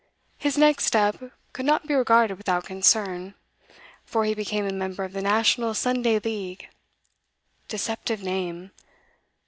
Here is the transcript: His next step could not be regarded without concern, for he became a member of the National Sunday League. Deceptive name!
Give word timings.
His 0.39 0.57
next 0.57 0.85
step 0.85 1.17
could 1.53 1.67
not 1.67 1.85
be 1.85 1.93
regarded 1.93 2.33
without 2.39 2.65
concern, 2.65 3.35
for 4.03 4.25
he 4.25 4.33
became 4.33 4.65
a 4.67 4.73
member 4.73 5.03
of 5.03 5.13
the 5.13 5.21
National 5.21 5.75
Sunday 5.75 6.17
League. 6.17 6.69
Deceptive 7.67 8.23
name! 8.23 8.71